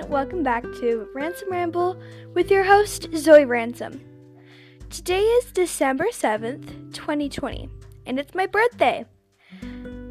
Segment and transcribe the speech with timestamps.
[0.00, 2.00] welcome back to Ransom Ramble
[2.34, 4.00] with your host, Zoe Ransom.
[4.88, 7.68] Today is December 7th, 2020,
[8.06, 9.04] and it's my birthday.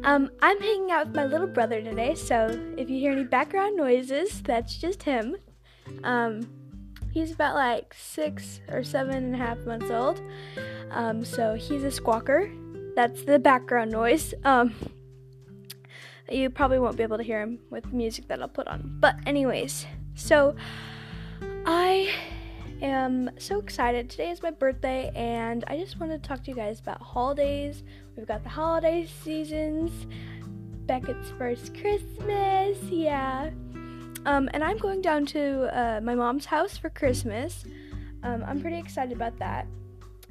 [0.04, 3.76] Um, I'm hanging out with my little brother today, so if you hear any background
[3.76, 5.36] noises, that's just him.
[6.04, 6.48] Um,
[7.12, 10.22] he's about like six or seven and a half months old,
[10.90, 12.50] um, so he's a squawker.
[12.94, 14.32] That's the background noise.
[14.44, 14.74] Um,
[16.32, 18.96] you probably won't be able to hear him with music that I'll put on.
[19.00, 20.56] But, anyways, so
[21.66, 22.12] I
[22.80, 24.10] am so excited.
[24.10, 27.82] Today is my birthday, and I just wanted to talk to you guys about holidays.
[28.16, 30.06] We've got the holiday seasons,
[30.86, 33.50] Beckett's first Christmas, yeah.
[34.24, 37.64] Um, and I'm going down to uh, my mom's house for Christmas.
[38.22, 39.66] Um, I'm pretty excited about that.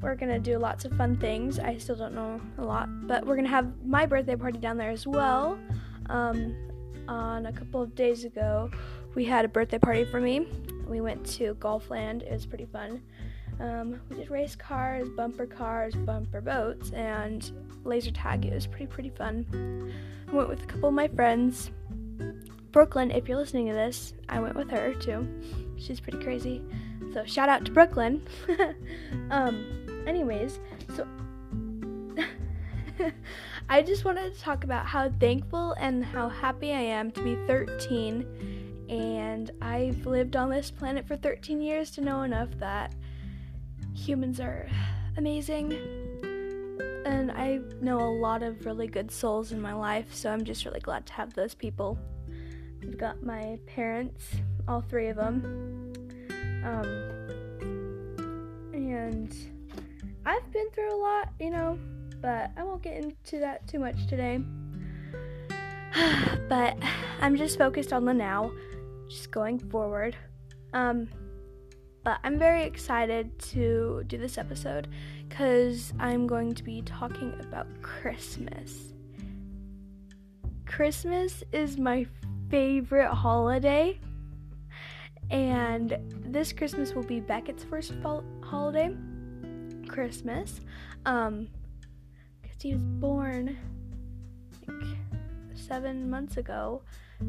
[0.02, 1.60] We're gonna do lots of fun things.
[1.60, 4.90] I still don't know a lot, but we're gonna have my birthday party down there
[4.90, 5.60] as well.
[6.10, 6.56] Um,
[7.08, 8.70] on a couple of days ago,
[9.16, 10.48] we had a birthday party for me.
[10.88, 12.24] We went to Golfland.
[12.24, 13.02] It was pretty fun.
[13.60, 17.52] Um, we did race cars, bumper cars, bumper boats, and
[17.84, 18.46] laser tag.
[18.46, 19.94] It was pretty pretty fun.
[20.28, 21.72] I went with a couple of my friends.
[22.72, 25.28] Brooklyn, if you're listening to this, I went with her too.
[25.78, 26.64] She's pretty crazy.
[27.14, 28.26] So shout out to Brooklyn.
[29.30, 30.60] um, anyways,
[30.96, 31.06] so
[33.70, 37.36] I just wanted to talk about how thankful and how happy I am to be
[37.48, 42.94] 13 and I've lived on this planet for 13 years to know enough that
[43.94, 44.68] humans are
[45.18, 45.72] amazing
[47.06, 50.66] and I know a lot of really good souls in my life, so I'm just
[50.66, 51.98] really glad to have those people.
[52.84, 54.28] I've got my parents,
[54.68, 55.94] all three of them.
[56.64, 56.86] Um,
[58.74, 59.36] and
[60.26, 61.78] I've been through a lot, you know,
[62.22, 64.40] but I won't get into that too much today.
[66.50, 66.78] but
[67.20, 68.52] I'm just focused on the now,
[69.10, 70.16] just going forward.
[70.74, 71.08] Um,
[72.04, 74.88] but I'm very excited to do this episode
[75.28, 78.94] because I'm going to be talking about Christmas.
[80.66, 82.06] Christmas is my
[82.50, 84.00] favorite holiday,
[85.30, 87.94] and this Christmas will be Beckett's first
[88.42, 88.96] holiday.
[89.88, 90.62] Christmas.
[91.06, 91.50] Um,
[92.62, 93.58] he was born
[94.68, 94.98] like
[95.54, 96.82] seven months ago.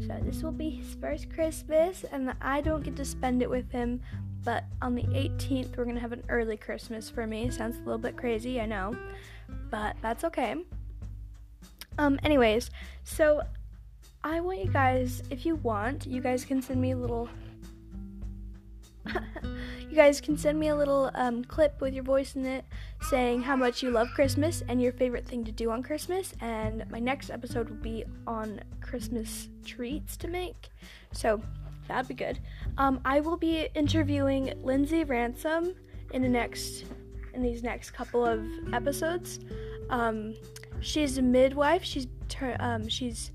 [0.07, 3.71] So this will be his first Christmas, and I don't get to spend it with
[3.71, 4.01] him.
[4.45, 7.51] But on the 18th, we're gonna have an early Christmas for me.
[7.51, 8.97] Sounds a little bit crazy, I know,
[9.71, 10.57] but that's okay.
[11.99, 12.71] Um, anyways,
[13.05, 13.43] so
[14.25, 17.29] I want you guys, if you want, you guys can send me a little
[19.91, 22.65] you guys can send me a little um, clip with your voice in it
[23.03, 26.35] saying how much you love Christmas and your favorite thing to do on Christmas.
[26.41, 30.71] And my next episode will be on Christmas treats to make.
[31.13, 31.41] So
[31.89, 32.39] that'd be good.
[32.79, 35.75] Um, I will be interviewing Lindsay Ransom
[36.13, 36.85] in the next
[37.35, 39.41] in these next couple of episodes.
[39.91, 40.35] Um,
[40.81, 41.83] she's a midwife.
[41.83, 43.33] She's ter- um, she's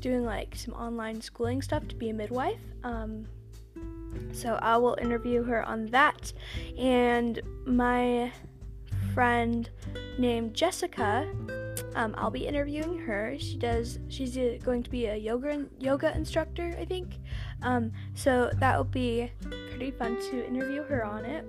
[0.00, 2.60] doing like some online schooling stuff to be a midwife.
[2.82, 3.26] Um,
[4.32, 6.32] so I will interview her on that.
[6.78, 8.32] And my
[9.14, 9.68] friend
[10.18, 11.28] named Jessica,
[11.94, 13.36] um, I'll be interviewing her.
[13.38, 13.98] She does.
[14.08, 17.18] She's a, going to be a yoga yoga instructor, I think.
[17.62, 19.30] Um, so that will be
[19.70, 21.44] pretty fun to interview her on it.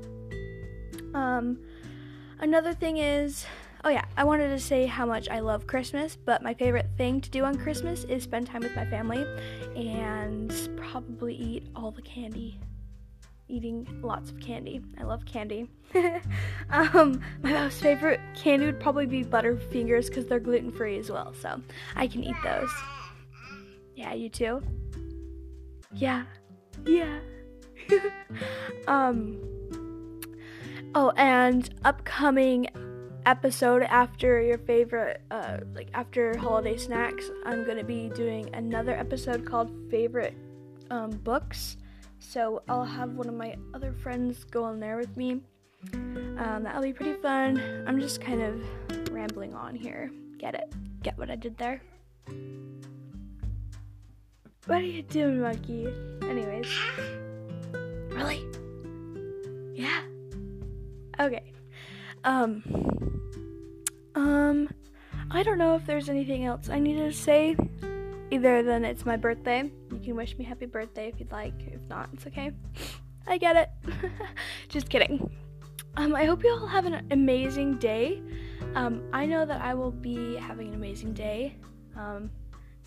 [1.13, 1.59] Um,
[2.39, 3.45] another thing is,
[3.83, 7.21] oh yeah, I wanted to say how much I love Christmas, but my favorite thing
[7.21, 9.25] to do on Christmas is spend time with my family
[9.75, 12.59] and probably eat all the candy
[13.47, 14.81] eating lots of candy.
[14.97, 15.69] I love candy.
[16.69, 21.33] um, my most favorite candy would probably be Butterfingers because they're gluten free as well,
[21.33, 21.61] so
[21.95, 22.71] I can eat those.
[23.95, 24.61] Yeah, you too?
[25.93, 26.25] Yeah.
[26.85, 27.19] Yeah.
[28.87, 29.39] um,
[30.95, 32.67] oh, and upcoming
[33.25, 39.45] episode after your favorite uh like after holiday snacks i'm gonna be doing another episode
[39.45, 40.35] called favorite
[40.89, 41.77] um books
[42.23, 45.41] so I'll have one of my other friends go on there with me.
[45.93, 47.61] Um, that'll be pretty fun.
[47.87, 50.09] I'm just kind of rambling on here.
[50.37, 50.73] Get it?
[51.03, 51.81] Get what I did there?
[54.65, 55.87] What are you doing, monkey?
[56.23, 56.67] Anyways.
[58.09, 58.45] Really?
[59.75, 60.01] Yeah.
[61.19, 61.51] Okay.
[62.23, 62.63] Um.
[64.15, 64.69] Um.
[65.29, 67.57] I don't know if there's anything else I need to say.
[68.33, 69.71] Either then it's my birthday.
[69.91, 71.53] You can wish me happy birthday if you'd like.
[71.67, 72.51] If not, it's okay.
[73.27, 73.69] I get it.
[74.69, 75.29] Just kidding.
[75.97, 78.23] Um, I hope you all have an amazing day.
[78.73, 81.57] Um, I know that I will be having an amazing day.
[81.95, 82.31] Um,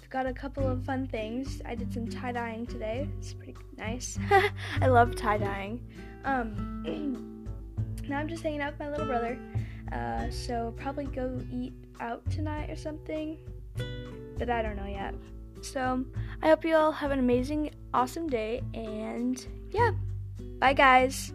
[0.02, 1.62] I've got a couple of fun things.
[1.64, 3.08] I did some tie dyeing today.
[3.16, 4.18] It's pretty nice.
[4.80, 5.80] I love tie dyeing.
[6.24, 7.46] Um,
[8.08, 9.38] now I'm just hanging out with my little brother.
[9.92, 13.38] Uh, so probably go eat out tonight or something,
[14.38, 15.14] but I don't know yet.
[15.60, 16.04] So
[16.42, 19.92] I hope you all have an amazing, awesome day, and yeah,
[20.58, 21.32] bye guys.